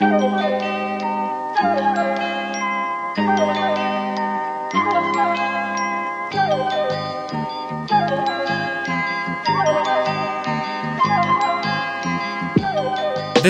[0.00, 0.08] This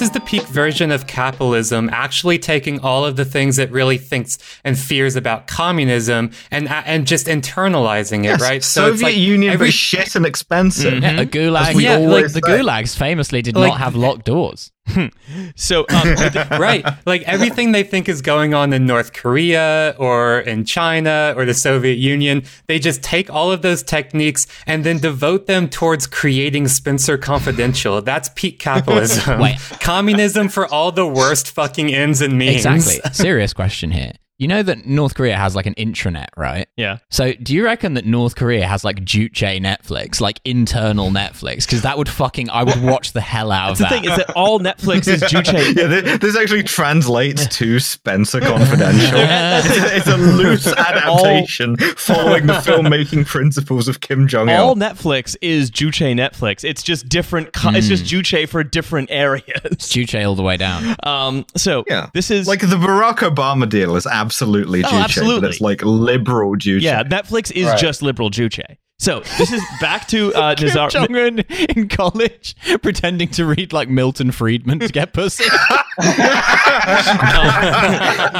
[0.00, 4.38] is the peak version of capitalism, actually taking all of the things it really thinks
[4.64, 8.64] and fears about communism and uh, and just internalizing it, Yes, right?
[8.64, 11.02] So Soviet like Union every- was shit and expensive.
[11.02, 11.54] Yeah, the mm-hmm.
[11.54, 11.80] gulag.
[11.80, 14.72] Yeah, like, the gulags famously did Like- not have locked doors.
[15.54, 16.14] So um,
[16.60, 16.84] right.
[17.06, 21.54] Like everything they think is going on in North Korea or in China or the
[21.54, 26.68] Soviet Union, they just take all of those techniques and then devote them towards creating
[26.68, 28.02] Spencer Confidential.
[28.02, 29.42] That's peak capitalism.
[29.80, 32.66] Communism for all the worst fucking ends and means.
[32.66, 33.00] Exactly.
[33.12, 34.12] Serious question here.
[34.42, 36.66] You know that North Korea has like an intranet, right?
[36.76, 36.98] yeah.
[37.10, 41.64] So do you reckon that North Korea has like Juche Netflix, like internal Netflix?
[41.64, 43.90] Because that would fucking I would watch the hell out of The that.
[43.92, 45.52] thing is that all Netflix is Juche.
[45.76, 49.12] Yeah, thi- this actually translates to Spencer Confidential.
[49.14, 54.56] it's, a, it's a loose adaptation following the filmmaking principles of Kim Jong Un.
[54.60, 56.64] All Netflix is Juche Netflix.
[56.64, 57.52] It's just different.
[57.52, 59.44] Co- It's just Juche for different areas.
[59.78, 60.96] Juche all the way down.
[61.04, 61.46] Um.
[61.56, 65.40] So Yeah, this is like the Barack Obama deal is absolutely Oh, Juche, absolutely.
[65.42, 66.80] but it's like liberal Juche.
[66.82, 67.02] yeah.
[67.02, 67.78] Netflix is Right.
[67.78, 68.62] just liberal Juche.
[68.98, 70.88] So this is back to uh, Kim Nazar.
[70.90, 75.42] Jong Un in college pretending to read like Milton Friedman to get pussy.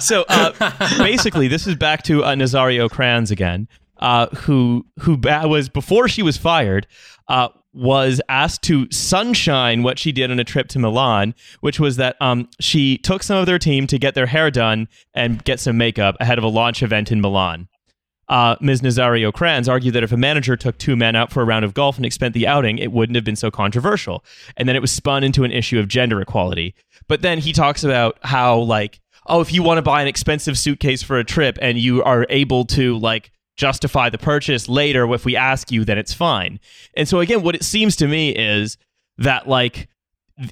[0.00, 5.46] so uh, basically, this is back to uh, Nazario Kranz again, uh, who who ba-
[5.46, 6.86] was before she was fired.
[7.80, 12.16] Was asked to sunshine what she did on a trip to Milan, which was that
[12.20, 15.78] um, she took some of their team to get their hair done and get some
[15.78, 17.68] makeup ahead of a launch event in Milan.
[18.28, 18.82] Uh, Ms.
[18.82, 21.72] Nazario Kranz argued that if a manager took two men out for a round of
[21.72, 24.24] golf and expensed the outing, it wouldn't have been so controversial.
[24.56, 26.74] And then it was spun into an issue of gender equality.
[27.06, 30.58] But then he talks about how, like, oh, if you want to buy an expensive
[30.58, 35.26] suitcase for a trip and you are able to, like, justify the purchase later if
[35.26, 36.58] we ask you, then it's fine.
[36.94, 38.78] And so, again, what it seems to me is
[39.18, 39.88] that, like,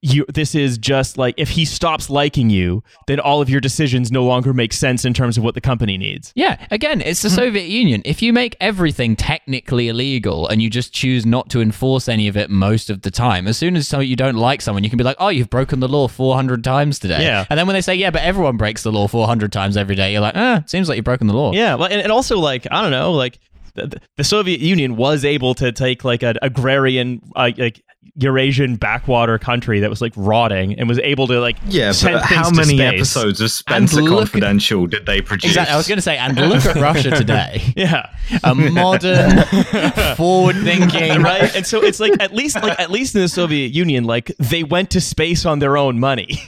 [0.00, 4.12] you this is just like if he stops liking you then all of your decisions
[4.12, 7.30] no longer make sense in terms of what the company needs Yeah, again, it's the
[7.30, 8.02] Soviet Union.
[8.04, 12.36] If you make everything technically illegal and you just choose not to enforce any of
[12.36, 14.96] it most of the time, as soon as so you don't like someone, you can
[14.96, 17.44] be like, "Oh, you've broken the law 400 times today." Yeah.
[17.50, 20.12] And then when they say, "Yeah, but everyone breaks the law 400 times every day,"
[20.12, 22.66] you're like, "Ah, seems like you've broken the law." Yeah, well, and, and also like
[22.70, 23.38] I don't know, like
[23.74, 27.82] the, the Soviet Union was able to take like an agrarian, uh, like
[28.16, 32.22] Eurasian backwater country that was like rotting and was able to like Yeah, send but
[32.24, 32.80] how many space.
[32.80, 35.50] episodes of Spencer look Confidential did they produce?
[35.52, 35.72] Exactly.
[35.72, 37.62] I was going to say, and look at Russia today.
[37.74, 38.10] Yeah,
[38.44, 39.44] A modern,
[40.16, 41.54] forward-thinking, right.
[41.56, 44.62] And so it's like at least like at least in the Soviet Union, like they
[44.62, 46.38] went to space on their own money.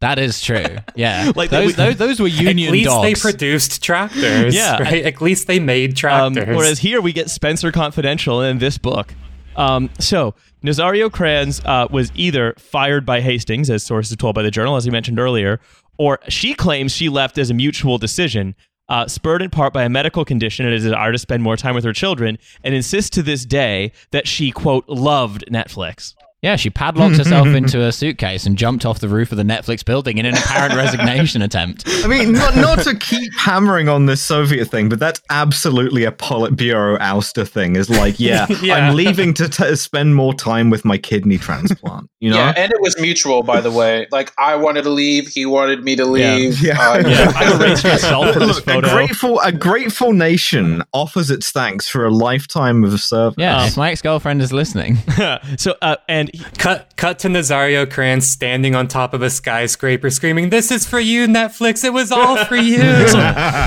[0.00, 0.64] That is true.
[0.96, 1.32] Yeah.
[1.36, 3.02] Like, those, we- those, those were union At least dogs.
[3.22, 4.54] they produced tractors.
[4.54, 4.82] Yeah.
[4.82, 5.04] Right?
[5.04, 6.56] At least they made Um, tractors.
[6.56, 9.12] whereas here we get Spencer Confidential in this book.
[9.56, 10.34] Um, so
[10.64, 14.84] Nazario Kranz uh, was either fired by Hastings, as sources told by the Journal, as
[14.84, 15.60] we mentioned earlier,
[15.98, 18.54] or she claims she left as a mutual decision,
[18.88, 21.74] uh, spurred in part by a medical condition and a desire to spend more time
[21.74, 26.14] with her children, and insists to this day that she quote loved Netflix.
[26.42, 29.84] Yeah, she padlocked herself into a suitcase and jumped off the roof of the Netflix
[29.84, 31.84] building in an apparent resignation attempt.
[31.86, 36.12] I mean, not, not to keep hammering on this Soviet thing, but that's absolutely a
[36.12, 37.76] Politburo ouster thing.
[37.76, 38.76] Is like, yeah, Yeah.
[38.76, 42.08] I'm leaving to t- spend more time with my kidney transplant.
[42.20, 42.36] You know?
[42.36, 44.06] Yeah, and it was mutual, by the way.
[44.10, 46.62] Like I wanted to leave, he wanted me to leave.
[46.62, 46.80] Yeah.
[46.80, 48.90] Uh, Yeah, I erased myself from this Look, a photo.
[48.94, 53.34] grateful, a grateful nation offers its thanks for a lifetime of service.
[53.38, 54.96] Yeah, if my ex-girlfriend is listening.
[55.58, 60.50] so uh, and Cut cut to Nazario Kranz standing on top of a skyscraper screaming,
[60.50, 61.84] This is for you, Netflix.
[61.84, 62.80] It was all for you.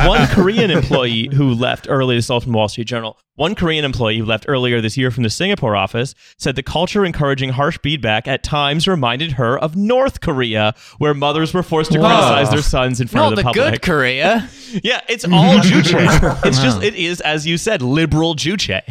[0.07, 3.17] one Korean employee who left earlier, this is all from the Wall Street Journal.
[3.35, 7.03] One Korean employee who left earlier this year from the Singapore office said the culture
[7.03, 11.99] encouraging harsh feedback at times reminded her of North Korea, where mothers were forced to
[11.99, 12.07] Whoa.
[12.07, 13.71] criticize their sons in front Not of the the public.
[13.73, 14.47] good Korea.
[14.83, 15.93] yeah, it's all juche.
[16.45, 18.81] It's just it is as you said, liberal juche.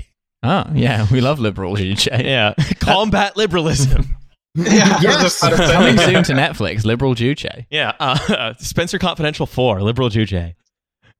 [0.42, 2.06] Oh, yeah, we love liberal Juche.
[2.06, 4.16] Yeah, combat liberalism.
[4.54, 5.72] yeah, I was just about to say.
[5.72, 7.66] Coming soon to Netflix, liberal Juche.
[7.70, 10.54] Yeah, uh, Spencer Confidential 4, Liberal Juche.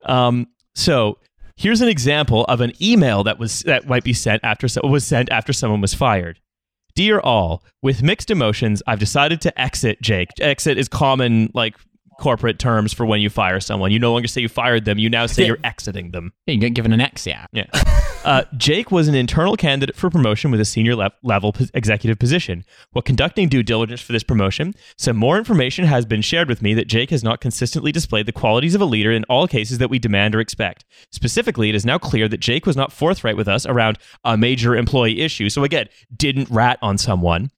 [0.04, 1.18] Um, so
[1.56, 5.06] here's an example of an email that was that might be sent after so- was
[5.06, 6.40] sent after someone was fired.
[6.94, 10.28] Dear all, with mixed emotions, I've decided to exit Jake.
[10.40, 11.76] Exit is common like
[12.22, 13.90] corporate terms for when you fire someone.
[13.90, 14.96] You no longer say you fired them.
[14.96, 16.32] You now say you're exiting them.
[16.46, 17.46] You get given an X, yeah.
[17.52, 17.66] Yeah.
[18.24, 22.20] Uh, Jake was an internal candidate for promotion with a senior le- level pos- executive
[22.20, 22.64] position.
[22.92, 26.72] While conducting due diligence for this promotion, some more information has been shared with me
[26.74, 29.90] that Jake has not consistently displayed the qualities of a leader in all cases that
[29.90, 30.84] we demand or expect.
[31.10, 34.76] Specifically, it is now clear that Jake was not forthright with us around a major
[34.76, 35.48] employee issue.
[35.48, 37.50] So, again, didn't rat on someone.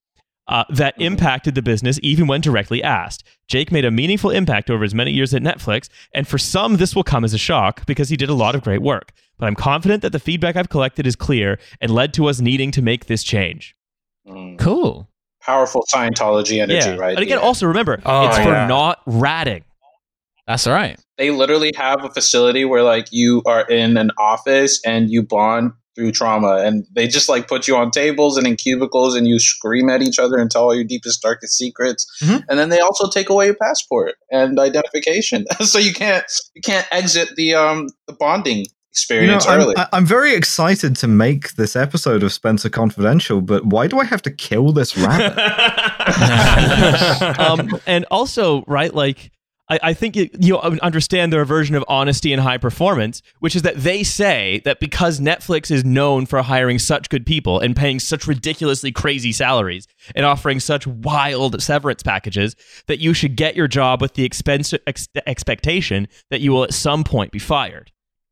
[0.47, 3.25] Uh, that impacted the business even when directly asked.
[3.49, 6.95] Jake made a meaningful impact over his many years at Netflix, and for some, this
[6.95, 9.13] will come as a shock because he did a lot of great work.
[9.39, 12.71] But I'm confident that the feedback I've collected is clear and led to us needing
[12.73, 13.75] to make this change.
[14.29, 14.59] Mm.
[14.59, 15.09] Cool.
[15.41, 16.97] Powerful Scientology energy, yeah.
[16.97, 17.15] right?
[17.15, 17.45] And again, Yeah.
[17.45, 18.67] also remember, Oh, it's for yeah.
[18.67, 19.65] not ratting.
[20.47, 21.01] That's all right.
[21.17, 25.73] they literally have a facility where like you are in an office and you bond
[25.95, 29.39] through trauma and they just like put you on tables and in cubicles and you
[29.39, 32.45] scream at each other and tell all your deepest darkest secrets Mhm.
[32.49, 36.25] and then they also take away your passport and identification so you can't
[36.55, 40.35] you can't exit the um the bonding You know, experience I'm, early I- I'm very
[40.35, 44.73] excited to make this episode of Spencer Confidential, but why do I have to kill
[44.73, 45.37] this rabbit?
[47.41, 49.31] um, and also, right, like
[49.69, 53.77] I, I think you understand their version of honesty and high performance, which is that
[53.77, 58.27] they say that because Netflix is known for hiring such good people and paying such
[58.27, 62.55] ridiculously crazy salaries and offering such wild severance packages,
[62.89, 66.75] that you should get your job with the expense ex- expectation that you will at
[66.75, 67.91] some point be fired.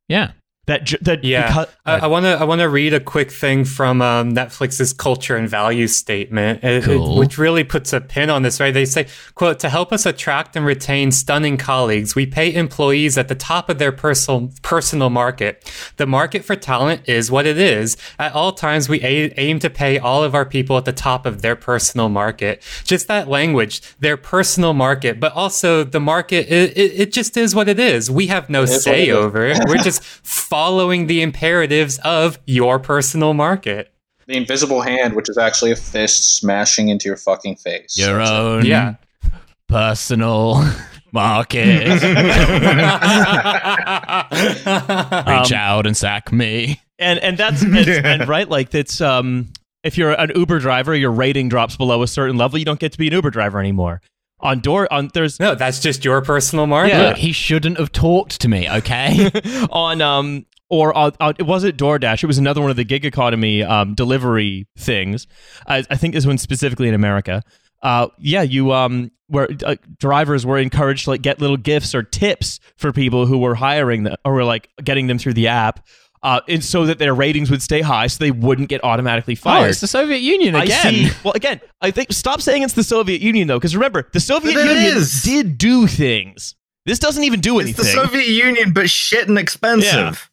[0.08, 0.32] Yeah.
[0.68, 2.38] That j- that Yeah, because- I, I want to.
[2.38, 6.86] I want to read a quick thing from um, Netflix's culture and values statement, it-
[6.86, 8.60] it- which really puts a pin on this.
[8.60, 8.72] Right?
[8.72, 13.26] They say, "quote To help us attract and retain stunning colleagues, we pay employees at
[13.26, 15.68] the top of their personal personal market.
[15.96, 17.96] The market for talent is what it is.
[18.20, 21.26] At all times, we a- aim to pay all of our people at the top
[21.26, 22.62] of their personal market.
[22.84, 26.46] Just that language, their personal market, but also the market.
[26.48, 28.08] It, it, it just is what it is.
[28.12, 29.58] We have no is say over it.
[29.66, 30.04] We're just
[30.52, 33.90] following the imperatives of your personal market.
[34.26, 38.30] the invisible hand which is actually a fist smashing into your fucking face Your That's
[38.30, 38.34] it.
[38.34, 38.94] own Yeah.
[39.68, 40.62] personal
[41.12, 41.86] market.
[45.26, 46.80] Reach out and sack me.
[46.98, 49.48] and and that's and, and right like that's um
[49.82, 52.92] if you're an uber driver your rating drops below a certain level you don't get
[52.92, 54.00] to be an uber driver anymore
[54.42, 56.92] on door on there's no, that's just your personal market.
[56.92, 57.08] Yeah.
[57.08, 59.30] Look, he shouldn't have talked to me, okay?
[59.70, 62.22] on um or on, on, it wasn't DoorDash.
[62.22, 65.26] It was another one of the gig economy um, delivery things.
[65.66, 67.42] I, I think this one specifically in America.
[67.82, 72.02] Uh, yeah, you um, where uh, drivers were encouraged to like get little gifts or
[72.02, 75.86] tips for people who were hiring them or were like getting them through the app,
[76.22, 79.42] uh, and so that their ratings would stay high, so they wouldn't get automatically oh,
[79.42, 79.70] fired.
[79.70, 80.92] it's the Soviet Union I again.
[80.92, 81.10] see.
[81.24, 84.54] Well, again, I think stop saying it's the Soviet Union though, because remember the Soviet
[84.54, 85.22] Union is.
[85.22, 86.54] did do things.
[86.84, 87.84] This doesn't even do anything.
[87.84, 90.28] it's the Soviet Union, but shit and expensive.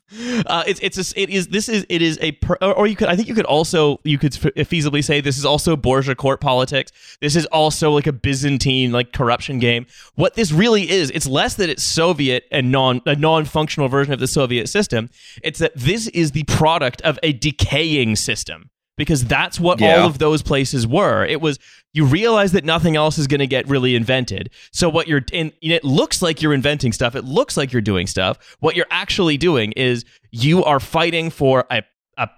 [0.47, 3.09] Uh, it's it's a, it is this is it is a per, or you could
[3.09, 6.41] I think you could also you could f- feasibly say this is also Borgia court
[6.41, 6.91] politics.
[7.21, 9.85] This is also like a Byzantine like corruption game.
[10.15, 14.11] What this really is, it's less that it's Soviet and non a non functional version
[14.11, 15.11] of the Soviet system.
[15.43, 20.01] It's that this is the product of a decaying system because that's what Yeah.
[20.01, 21.25] all of those places were.
[21.25, 21.57] It was
[21.93, 24.51] you realize that nothing else is going to get really invented.
[24.71, 27.15] So what you're in it looks like you're inventing stuff.
[27.15, 28.37] It looks like you're doing stuff.
[28.59, 31.81] What you're actually doing is you are fighting for a
[32.17, 32.29] a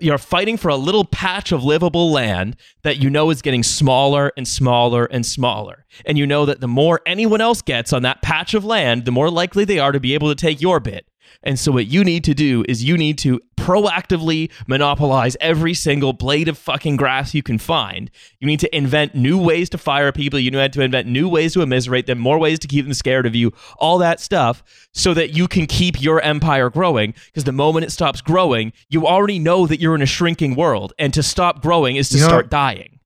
[0.00, 4.32] you're fighting for a little patch of livable land that you know is getting smaller
[4.36, 5.86] and smaller and smaller.
[6.04, 9.12] And you know that the more anyone else gets on that patch of land, the
[9.12, 11.06] more likely they are to be able to take your bit.
[11.42, 16.12] And so what you need to do is you need to proactively monopolize every single
[16.12, 18.10] blade of fucking grass you can find.
[18.40, 20.38] You need to invent new ways to fire people.
[20.38, 23.26] You need to invent new ways to immiserate them, more ways to keep them scared
[23.26, 27.14] of you, all that stuff, so that you can keep your empire growing.
[27.26, 30.92] Because the moment it stops growing, you already know that you're in a shrinking world.
[30.98, 32.97] And to stop growing is to You know- start dying.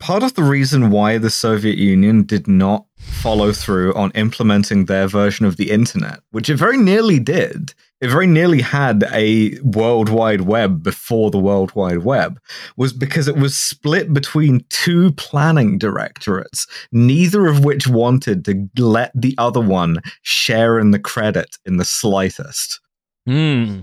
[0.00, 5.08] Part of the reason why the Soviet Union did not follow through on implementing their
[5.08, 10.08] version of the internet, which it very nearly did, it very nearly had a World
[10.08, 12.38] Wide Web before the World Wide Web,
[12.76, 19.10] was because it was split between two planning directorates, neither of which wanted to let
[19.14, 22.80] the other one share in the credit in the slightest.
[23.26, 23.80] Hmm.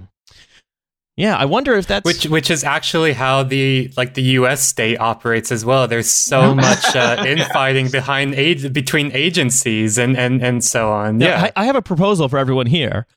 [1.17, 4.61] Yeah, I wonder if that's Which which is actually how the like the U.S.
[4.61, 5.87] state operates as well.
[5.87, 11.19] There's so much uh, infighting behind ag- between agencies and and and so on.
[11.19, 13.07] Now, yeah, I, I have a proposal for everyone here.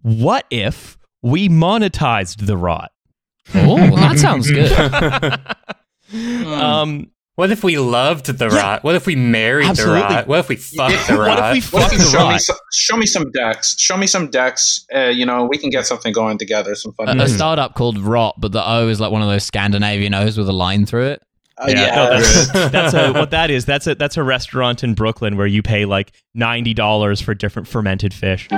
[0.00, 2.90] What if we monetized the rot?
[3.54, 4.72] oh, that sounds good.
[6.46, 8.56] um, What if we loved the Yeah.
[8.56, 8.84] rot?
[8.84, 10.00] What if we married Absolutely.
[10.02, 10.26] the rot?
[10.28, 12.24] What if we fucked Yeah, the What if we What fuck if you the show
[12.26, 12.40] me rot?
[12.42, 13.80] some, show me some decks?
[13.80, 14.84] Show me some decks.
[14.94, 16.74] Uh, you know, we can get something going together.
[16.74, 17.08] Some fun.
[17.20, 20.36] A, a startup called Rot, but the O is like one of those Scandinavian O's
[20.36, 21.22] with a line through it.
[21.56, 23.64] Uh, Yeah, yeah, no, that's, that's a what that is.
[23.64, 27.66] That's a that's a restaurant in Brooklyn where you pay like ninety dollars for different
[27.68, 28.48] fermented fish.